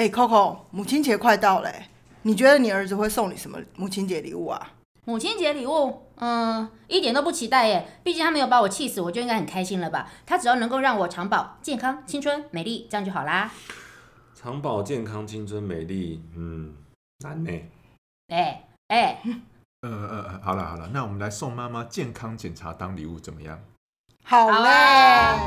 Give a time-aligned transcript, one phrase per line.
[0.00, 1.88] 哎，Coco，母亲节快到嘞欸，
[2.22, 4.72] 你觉得你儿子会送你什么母亲节礼物啊？
[5.04, 7.86] 母亲节礼物，嗯，一点都不期待耶。
[8.02, 10.10] 毕竟他没有把我气死，我就应该很开心了吧？
[10.24, 13.50] 他只要能够让我长保、健康、青春、美丽，这样就好啦。
[14.34, 16.74] 长保健康、青春美丽，嗯，
[17.18, 17.50] 难呢。
[18.28, 19.20] 哎哎，
[19.82, 23.60] 呃 呃，呃好了好了，那我们来送妈妈健康检查当礼物怎么样？
[24.24, 25.38] 好好嘞欸，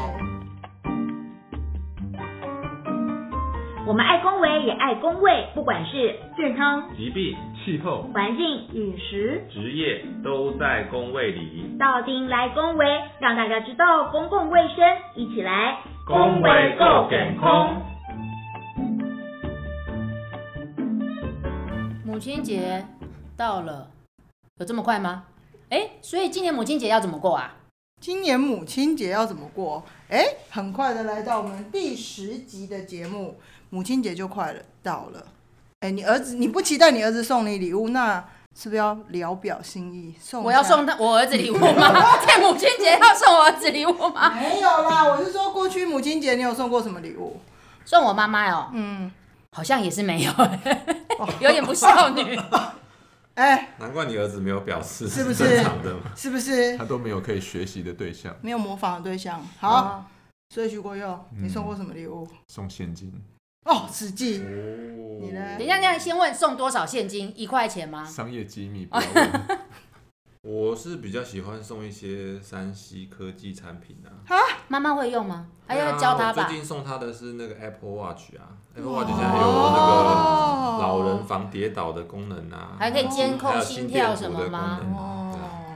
[3.85, 11.75] 我们爱恭维也爱恭卫，不管是健康、疾病、气候，环境、饮食，职业都在工位里。
[11.77, 12.85] 到丁来恭维，
[13.19, 14.77] 让大家知道公共卫生，
[15.15, 17.81] 一起来恭维够健康。
[22.05, 22.85] 母亲节
[23.35, 23.89] 到了，
[24.59, 25.25] 有这么快吗？
[25.69, 27.55] 哎，所以今年母亲节要怎么过啊？
[27.99, 29.83] 今年母亲节要怎么过？
[30.09, 30.19] 哎，
[30.49, 33.37] 很快的来到我们第十集的节目，
[33.73, 35.25] 母亲节就快了到了。
[35.79, 38.23] 哎，你儿子你不期待你儿子送你礼物，那
[38.55, 40.13] 是不是要聊表心意？
[40.21, 41.91] 送我要送他我儿子礼物吗？
[42.23, 44.29] 在母亲节要送我儿子礼物吗？
[44.39, 47.41] 没有啦，我是说过去母亲节你有送过什么礼物？
[47.83, 49.11] 送我妈妈哦，嗯，
[49.53, 50.31] 好像也是没有，
[51.41, 52.39] 有点不孝女。
[53.33, 56.01] 哎，难怪你儿子没有表示，是不是正常的嘛？
[56.15, 59.43] 是不是他都没有可以学习的对象，没有模仿的对象？
[59.59, 60.05] 好，哦
[60.53, 62.27] 所以徐国佑，你嗯送过什么礼物？
[62.47, 63.11] 送现金，
[63.65, 67.31] 哦，实际，哦你呢等一下，那样先问送多少现金？
[67.35, 68.03] 一块钱吗？
[68.05, 69.41] 商业机密不要问。
[70.43, 74.11] 我是比较喜欢送一些山西科技产品啊。
[74.67, 75.47] 妈妈会用吗？
[75.65, 76.57] 还要教她吧我最。
[76.57, 84.81] 近送她的是那个 Apple Watch 啊，Apple Watch 现在有那个哦老人防跌倒的功能啊，还可以监控心跳什么吗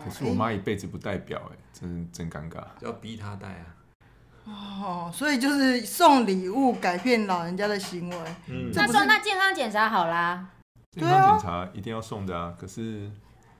[0.04, 2.62] 可是我妈一辈子不戴表，哎，真真尴尬。
[2.82, 3.77] 要逼她戴啊。
[4.48, 8.17] 哦，所以就是送礼物改变老人家的行为。
[8.48, 10.48] 嗯那这不是送他健康检查好啦。
[10.92, 13.12] 健对啊康检查一定要送的啊，可是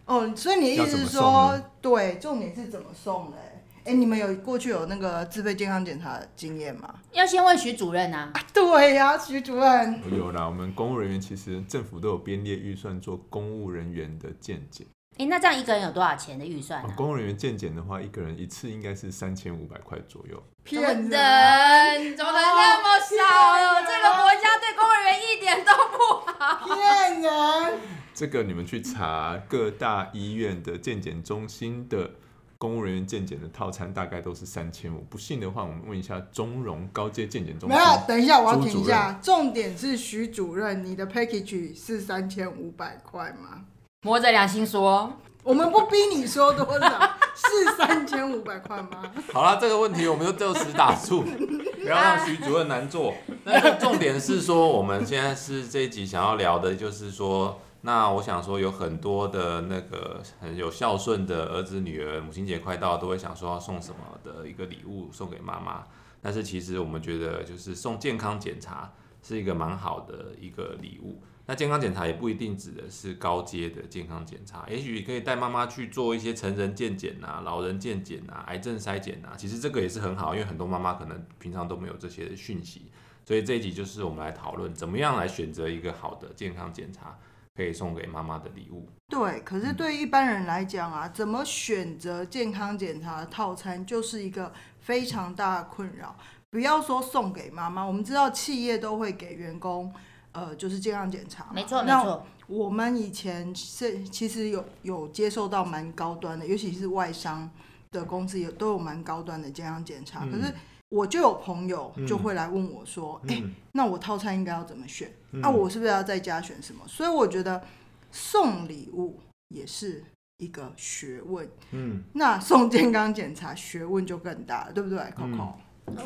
[0.06, 3.38] 哦，所以你的意思是说，对，重点是怎么送嘞？
[3.84, 6.96] 哎，你们有过去有那个自费健康检查的经验吗？
[7.12, 8.32] 要先问徐主任啊。
[8.54, 10.02] 对呀、徐主任。
[10.12, 14.86] 有啦，我们公务人员其实政府都有编列预算做公务人员的健检。
[15.18, 16.90] 哎，那这样一个人有多少钱的预算呢？
[16.90, 20.42] 哦公务人员健检的话，一个人一次应该是三千五百块左右。
[20.64, 22.18] 骗人！
[22.18, 23.82] 怎么能那么少？
[23.82, 26.68] 这个国家对公务人员一点都不好。
[26.76, 27.80] 骗人！
[28.14, 32.12] 这个你们去查各大医院的健检中心的
[32.58, 35.02] 公务人员健检的套餐，大概都是三千五。
[35.10, 37.78] 不信的话，我们问一下中荣高阶健检中心。
[37.78, 39.14] 没有，等一下，我要停一下。
[39.22, 43.66] 重点是徐主任，你的 package 是三千五百块吗？
[44.08, 45.12] 摸着良心说，
[45.44, 46.88] 我们不逼你说多少，
[47.36, 49.04] 是三千五百块吗？
[49.34, 51.24] 好了，这个问题我们就就此打住，
[51.84, 53.14] 不要让徐主任难做。
[53.44, 65.84] 那个重点是说，我们现在是这一集想要聊的，就是说，那我想说，有很多的那个很有孝顺的儿子女儿，母亲节快到，都会想说要送什么的一个礼物送给妈妈。
[66.22, 68.90] 但是其实我们觉得，就是送健康检查
[69.22, 71.22] 是一个蛮好的一个礼物。
[71.50, 79.32] 那健康检查也不一定指的是高阶的健康检查，也许可以带妈妈去做一些成人健检啊、老人健检啊、癌症筛检啊。
[79.38, 82.92] 其实这个也是很好，因为很多妈妈可能平常都没有这些讯息，
[83.26, 87.18] 所以这一集就是我们来讨论怎么样来选择一个好的健康检查，
[87.56, 88.90] 可以送给妈妈的礼物。
[89.08, 96.14] 对，可是对于一般人来讲啊，怎么选择健康检查的套餐，就是一个非常大的困扰。
[96.50, 99.94] 不要说送给妈妈，我们知道企业都会给员工，
[100.32, 101.52] 呃，就是健康检查嘛。
[101.54, 102.26] 没错没那错。
[102.48, 107.50] 我们以前是其实有有接受到蛮高端的，尤其是外商
[107.92, 110.24] 的公司有都有蛮高端的健康检查。
[110.24, 110.54] 嗯可是
[110.90, 115.12] 我就有朋友嗯就会来问我说：“哎、嗯那我套餐应该要怎么选？
[115.32, 117.62] 嗯啊，我是不是要在家选什么？”所以我觉得
[118.10, 120.02] 送礼物也是
[120.38, 121.50] 一个学问。
[121.72, 125.52] 嗯，那送健康检查学问就更大了，对不对，Coco？、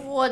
[0.03, 0.27] 我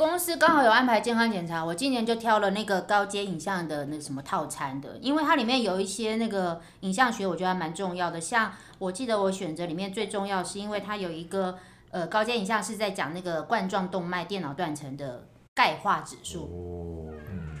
[0.00, 8.18] 公司刚好有安排健康检查，我今年就挑了那个高阶影像的那什么套餐的，因为它里面有一些那个影像学，我觉得还蛮重要的。
[8.18, 11.58] 像我记得我选择里面最重要，是因为它有一个
[11.90, 16.44] 呃高阶影像是在讲那个冠状动脉电脑断层的钙化指数。
[16.44, 17.12] 哦，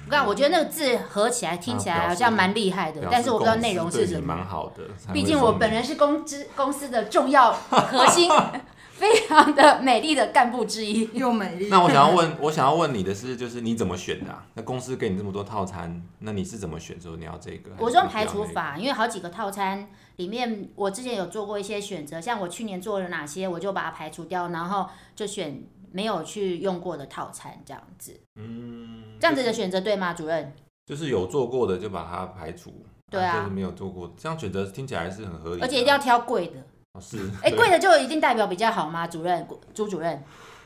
[0.06, 4.34] 我看我觉得那个字合起来听起来好像蛮厉害的，但是我不知道内容是什么。
[4.34, 8.30] 蛮好的，毕竟我本人是公司公司的重要核心，
[9.00, 11.08] 非常的美丽的干部之一。
[11.14, 11.68] 又美丽。
[11.68, 14.46] 那我想要问，我想要问你的是，就是你怎么选的、啊？
[14.52, 17.00] 那公司给你这么多套餐，那你是怎么选？
[17.00, 17.70] 说你要这个？
[17.78, 24.86] 我是用排除法，因为好几个套餐里面，我之前有做过一些选择，像我去年做了哪些，我就把它排除掉，然后
[25.16, 28.20] 就选没有去用过的套餐这样子。
[28.36, 30.52] 嗯，这样子的选择对吗，主任？
[30.84, 36.66] 就是有做过的就把它排除，对啊就是没有做过，这样选择听起来是很合理的，而且一定要挑贵的。
[36.92, 39.06] 哦是，哎，对贵的就一定代表比较好吗？
[39.06, 40.22] 主任，朱主任？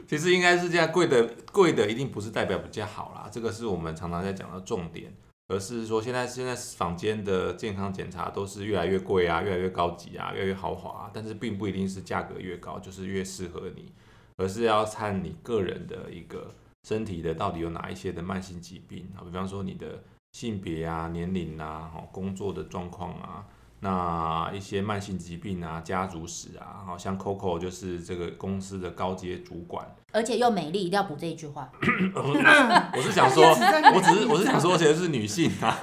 [0.08, 5.12] 其实应该是这样，贵的贵的一定不是代表比较好啦，这个是我们常常在讲的重点，
[5.48, 13.92] 而是说现在现在坊间的健康检查都是越来越贵啊，越来越高级啊，越来越豪华、啊，但是并不一定是价格越高就是越适合你，
[14.38, 16.50] 而是要看你个人的一个
[16.88, 23.44] 身体的到底有哪一些的慢性疾病啊，比方说你的性别啊、年龄啊、哦工作的状况啊。
[23.84, 31.70] 那一些慢性疾病啊、家族史啊，好像 Coco 就是这个公司的高阶主管，而且又美丽，一定要补这一句话。
[32.96, 35.78] 我是想说，我只是我是想说，而且是女性啊，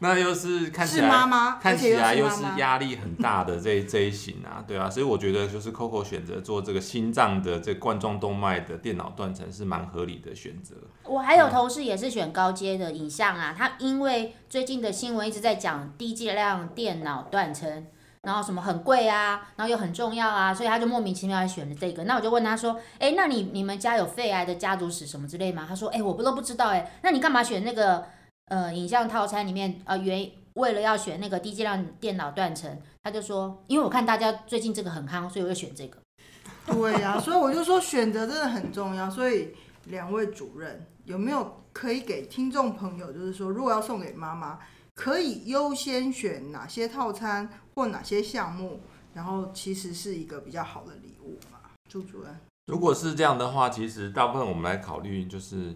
[0.00, 10.74] 那又是看起是妈来妈，看起来又是压力很大的这一这一型啊，对啊，所以我觉得就是 Coco 选择做这个心脏的这冠状动脉的电脑断层是蛮合理的选择。
[11.04, 17.86] 我还有同事也是选高阶的影像啊，他因为最近的新闻一直在讲低剂量电脑断层，
[18.22, 22.04] 然后什么很贵啊，然后又很重要啊，所以他就莫名其妙地选了这个。
[22.04, 25.64] 那我就问他说，哎，那你你们家有肺癌的家族史什么之类吗？
[25.68, 28.04] 他说，哎，我不都不知道哎，那你干嘛选那个
[28.48, 32.78] 呃影像套餐里面呃原为了要选那个低剂量电脑断层？
[33.02, 35.98] 他就说，因为我看大家最近这个很夯，所以我就选这个。
[36.66, 39.08] 对呀、所以我就说选择真的很重要。
[39.08, 39.54] 所以
[39.86, 44.58] 两位主任有没有可以给听众朋友，就是说如果要送给妈妈，
[44.94, 48.80] 可以优先选哪些套餐或哪些项目，
[49.14, 51.58] 然后其实是一个比较好的礼物嘛？
[51.88, 52.36] 朱主任，
[52.66, 55.74] 如果是这样的话，其实大部分我们来考虑就是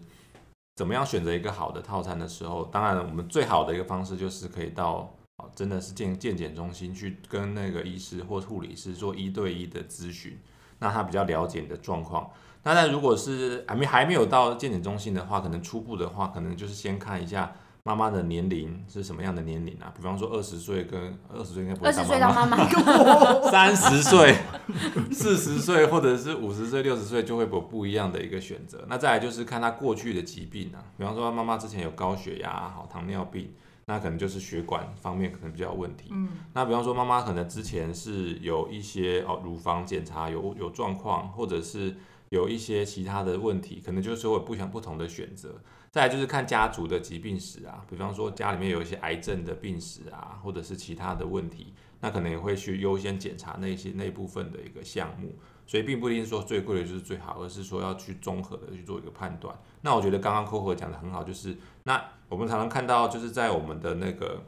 [0.75, 10.39] 怎么样选择一个好的套餐的时候，当然我们最好的一个方式就是可以到哦真的是健健检中心去跟那个医师或护理师做一对一的咨询，
[10.79, 12.31] 那他比较了解你的状况。
[12.65, 17.55] 那但如果是还没还没有到健检中心的话，可能初步的话，可能就是先看一下
[17.85, 19.93] 妈妈的年龄是什么样的年龄啊？
[19.97, 24.37] 比方说二十岁跟二十岁应该不会二十当妈妈岁当妈妈， 三十岁、
[25.11, 28.85] 四十岁或者是五十岁、六十岁就会有不一样的一个选择。
[28.89, 33.53] 那再来就是看他过去的疾病啊，比方说他妈妈之前有高血压、好糖尿病，
[33.87, 36.11] 那可能就是血管方面可能比较有问题。
[36.13, 41.97] 嗯，那比方说妈妈可能之前是有一些哦乳房检查有有状况，或者是
[42.33, 45.55] 有一些其他的问题，可能就是会不相不同的选择。
[45.91, 55.35] 再来就是看家族的疾病史啊，比方说家里面有一些癌症的病史啊，或者是其他的问题，那可能也会去优先检查那些那部分的一个项目。
[55.67, 59.55] 所以并不一定说最贵的就是最好，而是说要去综合的去做一个判断。
[59.83, 61.55] 那我觉得刚刚 Coco 讲的很好，就是
[61.85, 64.43] 那我们常常看到就是在我们的那个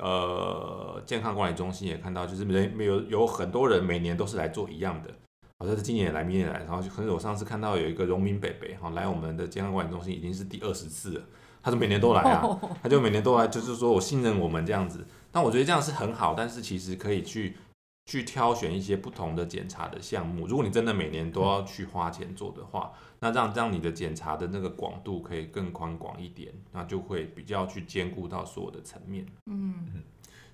[0.00, 5.14] 呃健康管理中心也看到，就是人没有有很多人每年都是来做一样的。
[5.58, 11.24] 好像是今年也来，明年也来，然后就可能我上次看到有一个荣民北北哈来我们的健康管理中心已经是第二十次了，
[11.60, 15.04] 他是每年都来啊，他就每年都来，就是说我信任我们这样子。
[15.32, 17.56] 但我觉得这样是很好，但是其实可以去
[18.06, 20.46] 去挑选一些不同的检查的项目。
[20.46, 29.26] 如果你真的每年都要去花钱做的话，那这样让你的检查的那个广度可以更宽广一点，那就会比较去兼顾到所有的层面。
[29.46, 29.74] 嗯，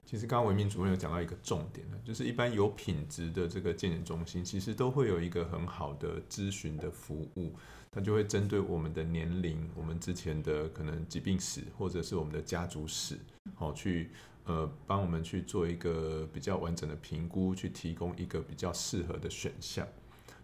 [0.05, 7.53] 其实刚刚维民主任有讲到一个重点呢，就是一般有品质的这个健检中心，其实都会有一个很好的咨询的服务，
[7.91, 13.19] 它就会针对我们的年龄、我们之前的可能疾病史，或者是我们的家族史，
[13.55, 14.11] 好、去
[14.45, 19.89] 呃帮我们去做一个比较完整的评估，去提供一个比较适合的选项。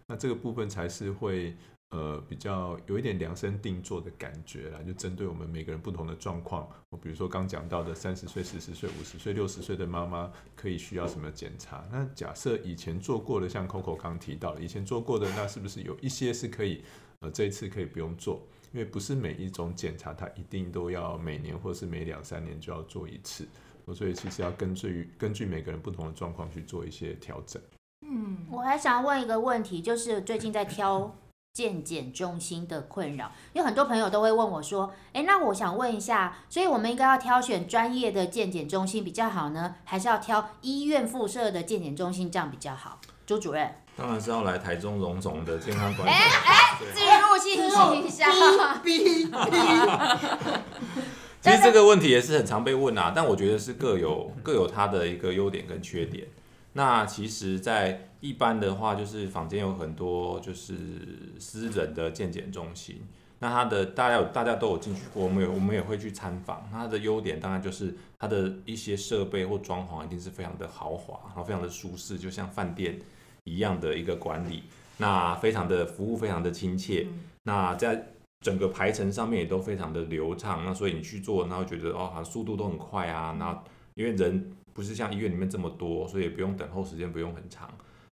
[0.07, 1.55] 那这个部分才是会
[1.91, 11.85] 呃比较有一点量身定做的感觉啦，就针对我们每个人不同的状况，我比如说刚讲到的三十岁、四十岁、五十岁、六十岁的妈妈可以需要什么检查？
[11.91, 16.83] 那假设以前做过的，像 Coco 刚提到的，以前做过的，那是不是有一些是可以
[17.19, 18.41] 呃这一次可以不用做？
[18.73, 23.45] 因为不是每一种检查它一定都要每年或是每两三年就要做一次，
[23.93, 27.61] 所以其实要根据根据每个人不同的状况去做一些调整。
[28.07, 31.13] 嗯，我还想问一个问题，就是最近在挑
[31.53, 46.11] 健检中心的困扰，有很多朋友都会问我说：“诶，那我想问一下，所以我们应该要挑选专业的健检中心比较好呢，还是要挑医院附设的健检中心这样比较好？”朱主任，当然是要来台中荣总的健康管理。
[46.11, 47.75] 哎哎自入信息
[48.07, 48.31] 一下。
[51.41, 56.25] 其实这个问题也是很常被问啊，但我觉得是各有各有它的一个优点跟缺点。
[56.73, 60.75] 那其实，在一般的话，就是坊间有很多就是
[61.39, 63.01] 私人的健检中心，
[63.39, 66.69] 那它的大家有大家都有进去过，我们有我们也会去参访。
[66.71, 72.99] 它的优点当然就是它的一些设备或装潢一定是非常的豪华，然后非常的舒适，就像饭店
[73.45, 74.63] 一样的一个管理，
[74.97, 77.07] 那非常的服务非常的亲切。
[77.43, 78.09] 那在
[78.41, 83.63] 整个排程上面也都非常的流畅，那所以你去做，然后觉得哦，好像速度都很快啊，那
[83.95, 87.67] 因为人不是像医院里面这么多，所以也不用等候时间不用很长。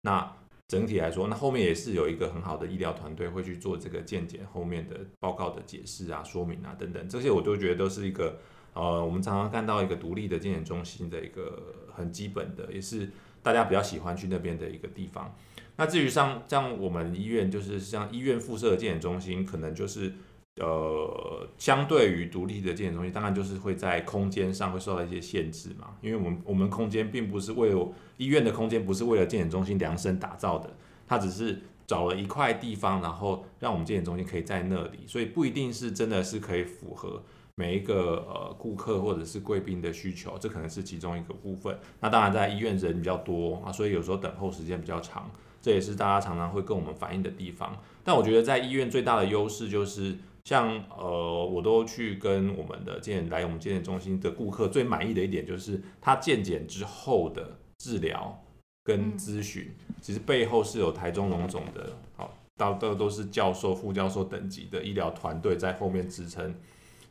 [0.05, 0.37] 那
[0.69, 8.39] 整体来说，那后面也是有一个很好的医疗团队会去做这个健检后面的报告的解释啊、说明啊等等，这些我都觉得都是一个
[8.75, 13.11] 呃，我们常常看到一个独立的健检中心的一个很基本的，也是
[13.43, 15.35] 大家比较喜欢去那边的一个地方。
[15.77, 20.13] 那至于像像我们医院，就是像医院附设的健检中心，可能就是
[20.61, 30.77] 呃，相对于独立的健检中心，当然就是会在空间上会受到一些限制嘛，因为我们我们空间并不是为了医院的空间，不是为了健检中心量身打造的，
[31.09, 37.21] 它只是找了一块地方，然后让我们健检中心可以在那里，所以不一定是真的是可以符合
[37.57, 41.77] 每一个呃顾客或者是贵宾的需求，这可能是其中一个部分。
[41.99, 45.29] 那当然在医院人比较多啊，所以有时候等候时间比较长。
[45.61, 58.45] 这也是大家常常会跟我们反映的地方，但我觉得在医院最大的优势就是，像呃，我都去跟我们的健来我们健检中心的顾客最满意的一点就是，他健检之后的治疗
[58.83, 66.55] 跟咨询，其实背后是有台中龙总的，好，到都都是教授、副教授等级的医疗团队在后面支撑，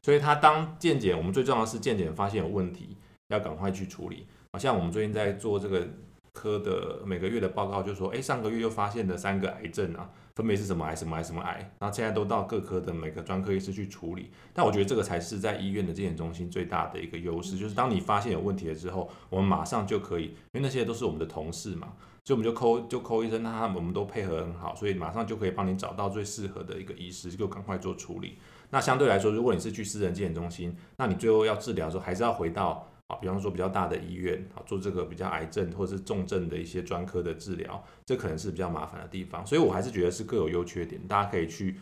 [0.02, 2.98] 所以他当健检，我们最重要的是健检发现有问题，
[3.30, 5.88] 要赶快去处理，好像我们最近在做这个。
[6.36, 14.32] 科的每个月的报告就说，哎，上个月又发现了三个癌症啊，分别是什么癌、什么癌、什么癌，然后现在都到各科的每个专科医师去处理。
[14.52, 28.40] 但我觉得这个才是在医院的健检中心最大的一个优势，就是当你发现有问题了之后，我们马上就可以，因为那些都是我们的同事嘛，所以我们就扣就扣医生，那他们我们都配合很好，所以马上就可以帮你找到最适合的一个医师，就赶快做处理。
[28.72, 32.88] 那相对来说，如果你是去私人健检中心，那你最后要治疗的时候，还是要回到。
[33.14, 39.46] 啊，比方说比较大的医院啊，做这个比较癌症或者是重症的一些专科的治疗，这可能是比较麻烦的地方。
[39.46, 41.80] 所以我还是觉得是各有优缺点，大家可以去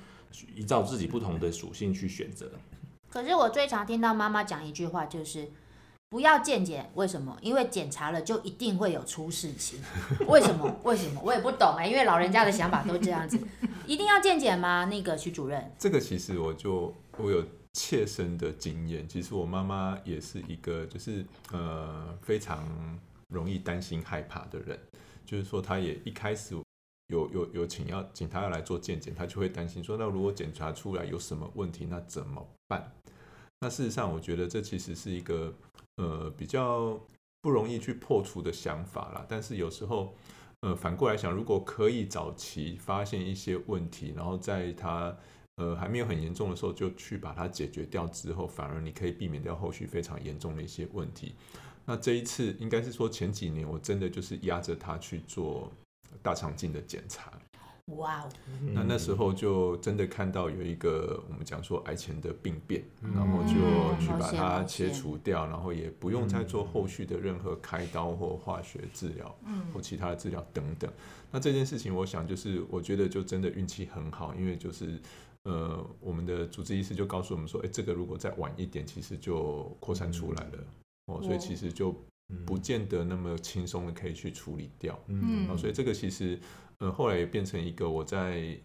[0.54, 2.52] 依照自己不同的属性去选择。
[3.10, 5.50] 可是我最常听到妈妈讲一句话，就是
[6.10, 7.38] 不要健检，为什么？
[7.42, 9.80] 因为检查了就一定会有出事情。
[10.28, 10.76] 为什么？
[10.84, 11.22] 为什么？
[11.24, 13.40] 我也不懂哎，因为老人家的想法都这样子，
[13.86, 14.86] 一定要健检吗？
[14.86, 17.42] 那个徐主任，这个其实我就我有。
[17.74, 22.68] 切身的经验，其实我妈妈也是一个，就是呃非常
[23.30, 24.78] 容易担心害怕的人。
[25.26, 26.54] 就是说，她也一开始
[27.08, 32.92] 有有有请要请她要来做健检，她就会担心说，那如果检查出来有什么问题，那怎么办？
[33.62, 35.54] 那事实上，我觉得这其实是一个
[35.96, 37.00] 呃比较
[37.42, 39.26] 不容易去破除的想法啦。
[39.30, 40.14] 但是有时候，
[40.60, 45.16] 呃反过来想，如果可以早期发现一些问题，然后在她。
[45.62, 51.36] 呃，还没有很严重的时候就去把它解决掉之后，反而你可以避免掉后续非常严重的一些问题。
[51.86, 55.72] 那这一次应该是说前几年我真的就是压着他去做
[56.24, 57.32] 大肠镜的检查。
[57.98, 58.30] 哇哦！
[58.74, 63.54] 那那时候就真的看到有一个我们讲说癌前的病变，然后就
[64.04, 69.36] 去把它切除掉，然后也不用再做后续的任何开刀或化学治疗，
[69.72, 70.92] 或其他的治疗等等。
[71.30, 75.00] 那这件事情，我想就是我觉得就真的运气很好，因为就是。
[75.44, 80.64] 呃，我们的主治医师就告诉我们说，哎，这个如果再晚一点，其实就扩散出来了
[81.08, 81.96] 哦，所以其实就
[82.46, 85.00] 不见得那么轻松的可以去处理掉。
[85.08, 86.40] 嗯，所以这个其实，
[86.78, 88.56] 呃，后来也变成一个我在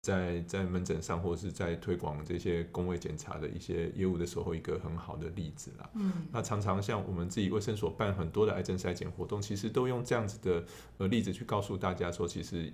[0.00, 5.90] 在在门诊上或者是在推广这些工位检查的一些业务的时候，一个很好的例子啦。
[5.96, 10.64] 嗯，那常常像我们自己卫生所办很多的癌症筛检活动，其实都用这样子的
[10.96, 12.72] 呃例子去告诉大家说，其实。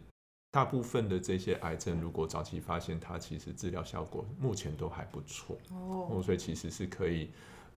[0.51, 5.59] 大部分的这些癌症，如果早期发现，它其实治疗效果目前都还不错。
[5.71, 7.31] 哦，所以其实是可以，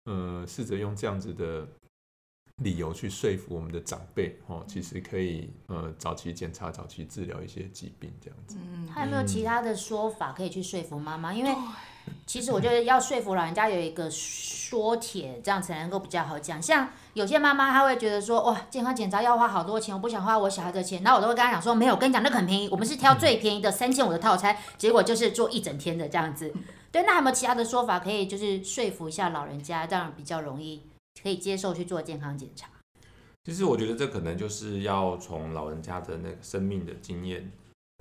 [0.06, 1.68] 呃，试着用这样子的
[2.58, 8.58] 理由去说服我们的长辈哦，其实可以呃早期检查、早期治疗一些疾病这样子。
[8.60, 11.34] 嗯，还有没有其他的说法可以去说服妈妈？
[11.34, 11.56] 因为
[12.26, 16.62] 其实我觉得要说服老人家有一个说帖，这样才能够比较好讲。
[16.62, 21.04] 像有些妈妈她会觉得说，哇，健康检查要花好多钱，我不想花我小孩的钱。
[21.04, 26.54] 然后我都会跟她讲说，没有，我跟你讲，那很便宜，我们是挑最便宜的三千五的套餐，结果就是做一整天的这样子。
[26.92, 30.82] 对，那有没有其他的说法可以就是说服一下老人家，这样比较容易
[31.22, 32.70] 可以接受去做健康检查？
[33.44, 37.52] 其实我觉得这可能就是要从老人家的那个生命的经验。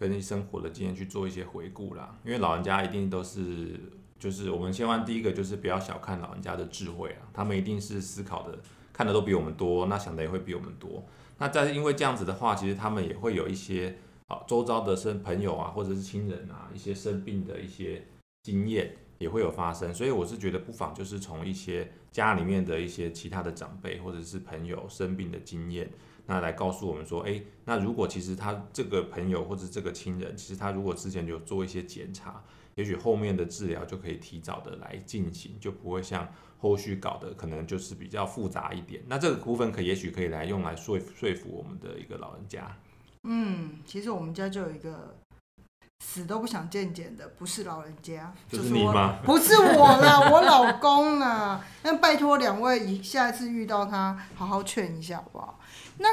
[0.00, 3.78] 跟生活的经验去做一些回顾啦，因为老人家一定都是，
[4.18, 8.58] 就是我们千万第一个就是不要小看老人家的智慧啊，他们一定是思考的，
[8.94, 11.04] 看的都比我们多，那想的也会比我们多。
[11.36, 13.98] 那在因为这样子的话，其实他们也会有一些
[14.28, 18.06] 啊周遭的生朋友啊，或者是亲人啊，一些生病的一些
[18.42, 25.88] 经验也会有发生，所以我是觉得不妨就是从一些家里面的一些其他的长辈或者是朋友生病的经验。
[26.26, 32.42] 那来告诉我们说，哎，那如果其实他这个朋友或者这个亲人，其实他如果之前有做一些检查，
[32.76, 36.26] 也许后面的治疗就可以提早的来进行，就不会像
[36.58, 39.02] 后续搞的可能就是比较复杂一点。
[39.06, 42.74] 那这个部分可也许可以来用来说说服我们的一个老人家。
[43.24, 45.14] 嗯，其实我们家就有一个
[46.02, 49.18] 死都不想见见的，不是老人家，就是我你吗？
[49.24, 51.64] 不是我啦，我老公啦。
[51.82, 55.60] 那拜托两位，以下一次遇到他，好好劝一下好不好？
[55.98, 56.08] 那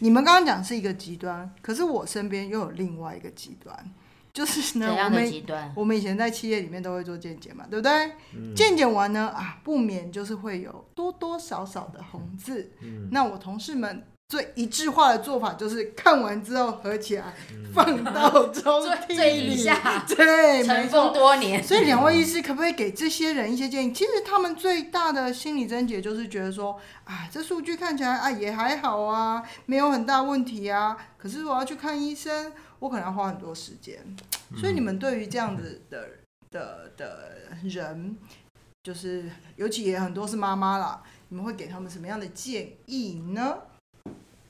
[0.00, 3.74] 你们刚刚讲是一个极端，可是我身边又有另外一个极端，
[4.32, 5.72] 就是呢，怎样的我们？
[5.76, 8.12] 我们以前在企业里面都会做健检嘛，对不对？
[8.36, 12.70] 嗯健检完呢，啊，不免就是会有多多少少的红字。
[12.82, 21.12] 嗯那我同事们最一致化的做法就是看完之后合起来、嗯放到抽屉最最里底下对，没尘错封。
[21.12, 23.92] 多年，所以两位医师可不可以给这些人一些建议？
[23.92, 30.96] 其实他们最大的心理症结就是觉得说，啊，这数据看起来啊也还好啊，没有很大问题啊。
[31.18, 33.98] 可是我要去看医生，我可能要花很多时间。
[34.56, 36.10] 所以你们对于这样子的
[36.52, 38.16] 的的人，
[38.84, 43.58] 就是尤其也很多是妈妈啦，你们会给他们什么样的建议呢？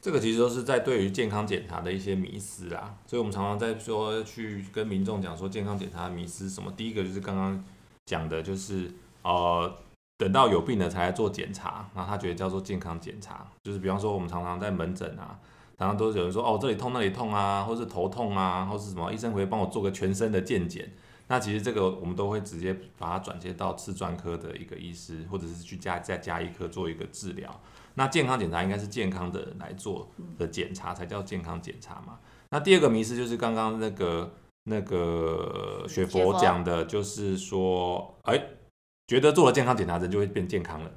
[0.04, 6.70] 这个其实都是在对于健康检查的一些迷思啦，所以我们常常在说去跟民众讲说健康检查的迷思什么。
[6.76, 7.64] 第一个就是刚刚
[8.04, 8.92] 讲的，就是
[9.22, 9.74] 呃
[10.18, 15.38] 等到有病了才来做检查，然后他觉得叫做健康检查，就是比方说我们常常在门诊啊，
[15.78, 20.92] 常常都有人说哦这里痛那里痛啊，或是头痛啊，或是什么医生可以帮我做个全身的健检。
[21.26, 27.60] 那其实这个我们都会直接把它转接到次专科的一个医师，或者是去加再加一科做一个治疗。
[27.94, 32.18] 那健康检查应该是健康的来做的检查才叫健康检查嘛。
[32.50, 38.40] 那第二个迷思就是刚刚那个那个雪佛讲的，就是说，哎、
[39.06, 40.90] 觉得做了健康检查人就会变健康了。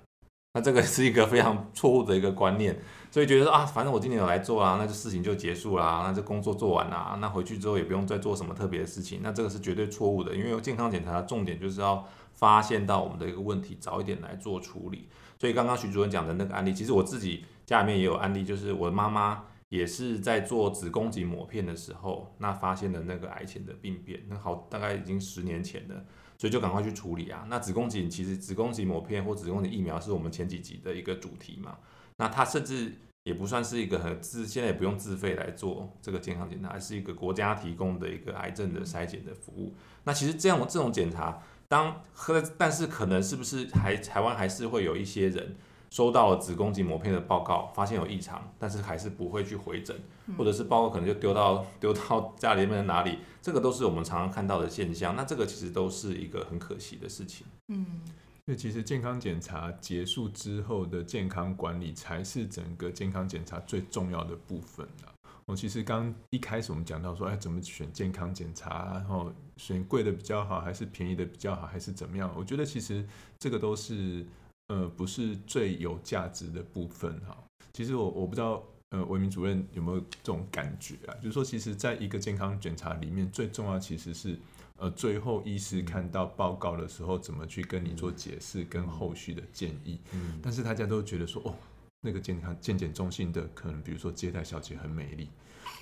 [0.54, 2.80] 那这个是一个非常错误的一个观念，
[3.18, 15.10] 所以觉得啊，反正我今年有来做啊，那就事情就结束啦，那这工作做完啦，那回去之后也不用再做什么特别的事情，那这个是绝对错误的，因为健康检查的重点就是要发现到我们的一个问题，早一点来做处理。
[15.40, 26.06] 所以刚刚徐主任讲的那个案例，其实我自己家里面也有案例，就是我的妈妈也是在做子宫颈抹片的时候，那发现了那个癌前的病变，那好大概已经十年前了，
[26.38, 27.48] 所以就赶快去处理啊。
[27.50, 31.78] 那子宫颈其实子宫颈抹片或子宫颈疫苗是我们前几集的一个主题嘛，
[32.18, 39.74] 那它甚至也不算是一个很自，现在也不用自费来做这个健康检查，而是一个国家提供的一个癌症的筛检的服务。
[40.04, 45.56] 那其实这样这种检查，当和但是可能是不是还台湾还是会有一些人
[45.90, 49.96] 收到了子宫颈膜片的报告，发现有异常，但是还是不会去回诊，
[50.38, 55.16] 或者是报告可能就丢到丢到家里面的哪里，这个都是我们常常看到的现象。
[55.16, 57.46] 那这个其实都是一个很可惜的事情。
[57.68, 58.02] 嗯，
[58.48, 65.12] 所以其实健康检查结束之后的健康管理才是整个健康检查最重要的部分啊。
[65.46, 72.34] 我其实刚一开始我们讲到说，哎，怎么选健康检查，然后选贵的比较好，还是便宜的比较好，还是怎么样？
[72.38, 73.06] 我觉得其实
[73.38, 74.26] 这个都是
[74.68, 77.38] 呃不是最有价值的部分哈。
[77.74, 81.12] 其实我我不知道呃文明主任有没有这种感觉啊？
[81.16, 84.40] 就是说，其实在一个健康检查里面，最重要其实是
[84.78, 90.00] 呃最后医师看到报告的时候，怎么去跟你做解释跟后续的建议。
[90.14, 91.56] 嗯，但是大家都觉得说，哦，
[92.02, 95.30] 那个健康健检中心的可能，比如说接待小姐很美丽，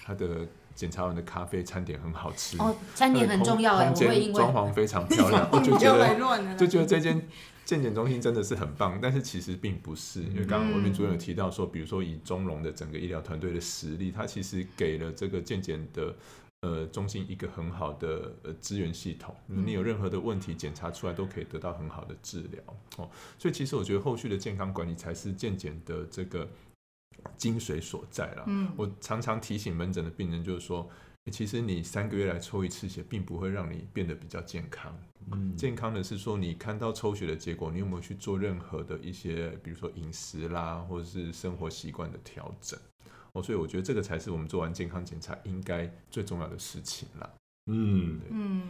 [0.05, 7.27] 她的检查完的咖啡餐点很好吃，哦，餐点很重要哎，空间我会因为装潢非常漂亮， 我就觉得，就觉得这间
[7.65, 16.15] 健检中心真的是很棒，但是其实并不是，因为刚刚文明主任有提到说，比如说以中融的整个医疗团队的实力，它其实给了这个健检的。
[16.65, 22.61] 呃，中心一个很好的呃资源系统，你有任何的问题检查出来都可以得到很好的治疗
[22.97, 23.07] 哦。
[23.37, 26.49] 所以其实我觉得后续的健康管理才是健检的这个
[27.37, 28.45] 精髓所在啦。
[28.47, 30.89] 嗯，我常常提醒门诊的病人，就是说，
[31.25, 34.91] 欸其实你三个月来抽一次血，并不会让你变得比较健康。
[35.31, 42.79] 嗯健康的是说，你看到抽血的结果，你有没有去做任何的一些，比如说饮食啦，或者是生活习惯的调整？
[43.35, 47.29] 哦，所以我觉得这个才是我们做完健康检查应该最重要的事情啦。
[47.67, 48.63] 嗯，嗯，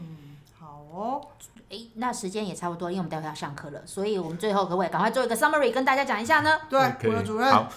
[0.58, 1.22] 好哦，
[1.70, 6.60] 哎，那时间也差不多，因为我们待会要上课了，所以我们最后可不可以赶快做一个 summary 跟大家讲一下呢？
[6.68, 7.72] 对我的主任，好，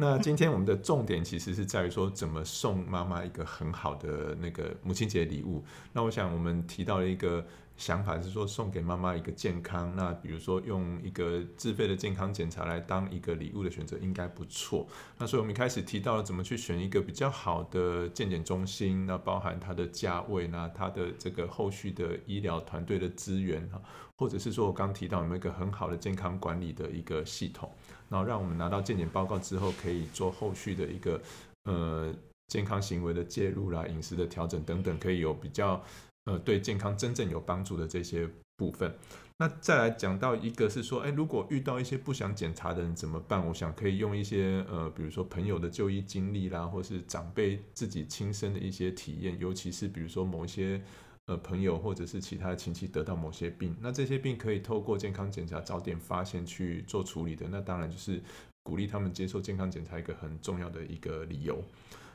[0.00, 5.64] 那今天我们的重点其实是在于说，怎么送妈妈一个很好的那个母亲节礼物。
[5.92, 7.44] 那我想我们提到了一个
[7.76, 9.92] 想法是说，送给妈妈一个健康。
[9.96, 14.86] 那比如说用一个自费的健康检查来当一个礼物的选择，应该不错。
[15.18, 23.82] 那所以我们一开始提到了怎么去选一个比较好的健检中心，那包含它的价位，那它的这个后续的医疗团队的资源哈，
[24.14, 27.68] 或者是说我刚提到有没有一个很好的健康管理的一个系统。
[28.08, 31.20] 然后让我们拿到健检报告之后，可以做后续的一个
[31.64, 32.14] 呃
[32.48, 35.82] 健康行为的介入啦、饮食的调整等等，可以有比较
[36.24, 38.94] 呃对健康真正有帮助的这些部分。
[39.40, 43.46] 那再来讲到一个是说，哎，如果遇到一些不想检查的人怎么办？
[43.46, 50.82] 我想可以用一些呃，比如说朋友的就医经历啦，或是长辈自己亲身的一些体验，尤其是比如说某一些
[51.28, 58.20] 呃朋友或者是其他亲戚得到某些病，那这些病可以透过健康检查早点发现去做处理的，那当然就是
[58.62, 61.62] 鼓励他们接受健康检查一个很重要的一个理由。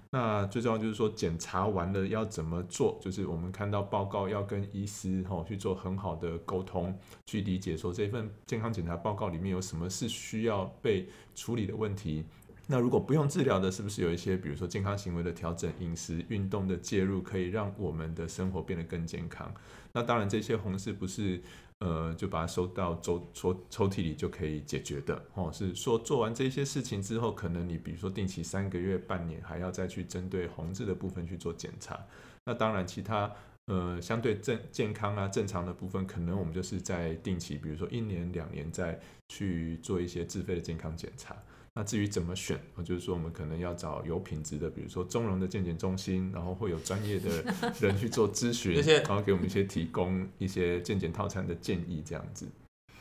[0.09, 2.99] 那最重要就是说，检查完了要怎么做？
[3.01, 6.95] 就是我们看到报告要跟医师哈去做很好的沟通，
[7.25, 12.23] 去理解说这份健康检查报告里面有什么是需要被处理的问题。
[12.67, 19.53] 那如果不用治疗的，是不是有一些比如说健康行为的调整、饮食、运动的介入，可以让我们的生活变得更健康？
[19.91, 21.41] 那当然，这些红是不是？
[21.79, 25.51] 呃，就把它收到抽抽抽屉里就可以解决的哦。
[25.51, 31.99] 是说做完这些事情之后，可能你比如说定期三个月、半年，还要再去针对红字的部分去做检查。
[32.45, 33.29] 那当然，其他
[33.65, 38.97] 呃相对正健康啊正常的部分，可能我们就是在定期，比如说一年、两年再
[39.27, 41.35] 去做一些自费的健康检查。
[41.75, 47.43] 那至于怎么选，就是说我们可能要找有品质的，比如说中融的健检中心，然后会有专业的
[47.81, 52.47] 人去做咨询，然后给我们一些提供一些健检套餐的建议，这样子。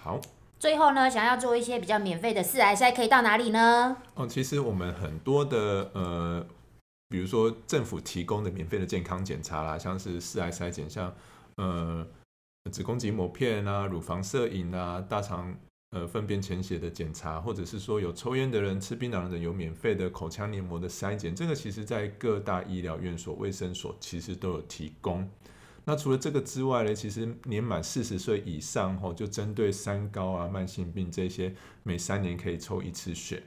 [0.00, 0.18] 好，
[0.58, 3.94] 最后呢，想要做一些比较免费的四癌筛，可以到哪里呢？
[4.14, 6.46] 哦，其实我们很多的呃，
[7.10, 11.14] 比如说政府提供的免费的健康检查啦，像是四癌筛检，像
[11.56, 12.06] 呃
[12.70, 15.54] 子宫颈膜片啊、乳房摄影啊、大肠。
[15.92, 25.28] 呃，粪便潜血的检查，或者是说有抽烟的人、吃槟榔的人有免费的口腔黏膜的筛检，这个其实在各大医疗院所、卫生所其实都有提供。
[25.84, 33.42] 那除了这个之外呢，其实年满四十岁以上吼，就针对三高啊、慢性病这些，每三年可以抽一次血。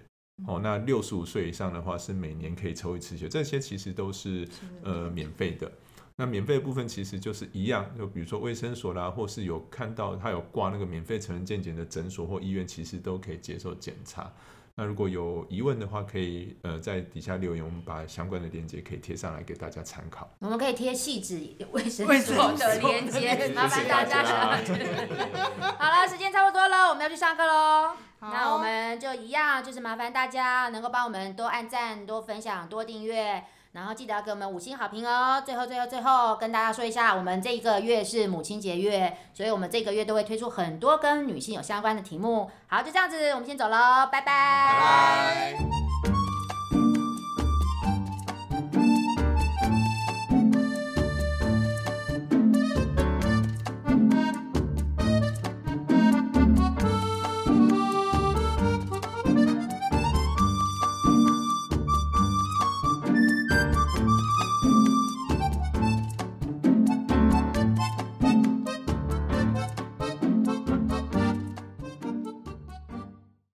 [0.45, 4.47] 哦，那六十五岁以上的话，是每年可以抽一次血，这些其实都是
[4.83, 5.71] 呃免费的。
[6.17, 14.31] 那免费的部分其实就是一样，就比如说卫生所啦，或是有看到他有挂那个免费成人健检的诊所或医院，其实都可以接受检查。
[14.77, 20.29] 那如果有疑问的话，可以呃在底下留言，我们把相关的链接可以贴上来给大家参考。
[20.39, 24.23] 我们可以贴细致卫生所的链接，麻烦大家。
[24.23, 27.93] 好了，时间差不多了，我们要去上课喽。
[28.19, 33.43] 那我们就一样，就是麻烦大家能够帮我们多按赞、多分享、多订阅。
[33.75, 35.43] 然后记得要给我们五星好评哦！
[35.45, 42.49] 最后最后最后跟大家说一下，我们这一个月是母亲节月，所以我们这个月都会推出很多跟女性有相关的题目。
[42.67, 45.84] 好，就这样子，我们先走喽，拜拜。